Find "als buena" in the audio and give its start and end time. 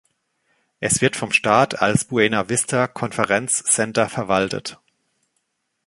1.83-2.49